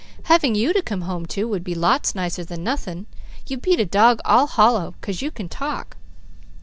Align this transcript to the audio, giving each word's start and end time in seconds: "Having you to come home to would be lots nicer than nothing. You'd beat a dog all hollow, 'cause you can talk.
"Having 0.23 0.55
you 0.55 0.73
to 0.73 0.81
come 0.81 1.01
home 1.01 1.27
to 1.27 1.43
would 1.47 1.63
be 1.63 1.75
lots 1.75 2.15
nicer 2.15 2.43
than 2.43 2.63
nothing. 2.63 3.05
You'd 3.45 3.61
beat 3.61 3.79
a 3.79 3.85
dog 3.85 4.19
all 4.25 4.47
hollow, 4.47 4.95
'cause 4.99 5.21
you 5.21 5.29
can 5.29 5.47
talk. 5.47 5.95